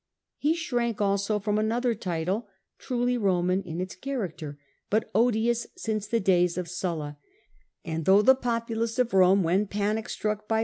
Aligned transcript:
He 0.39 0.55
shrank 0.55 0.99
also 0.99 1.37
from 1.37 1.59
another 1.59 1.93
title, 1.93 2.47
truly 2.79 3.19
Roman 3.19 3.61
in 3.61 3.79
its 3.79 3.93
character, 3.93 4.57
but 4.89 5.11
odious 5.13 5.67
since 5.77 6.07
the 6.07 6.19
days 6.19 6.57
of 6.57 6.67
Sulla; 6.67 7.19
and 7.85 8.05
though 8.05 8.23
the 8.23 8.33
populace 8.33 8.97
of 8.97 9.13
Rome, 9.13 9.43
when 9.43 9.67
panicstruck 9.67 10.47
by 10.47 10.57
tator. 10.59 10.59